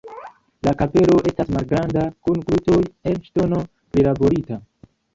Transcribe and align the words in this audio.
La 0.67 0.71
kapelo 0.79 1.17
estas 1.33 1.51
malgranda 1.57 2.07
kun 2.29 2.41
krucoj 2.49 2.81
el 3.13 3.23
ŝtono 3.31 3.65
prilaborita. 3.93 4.65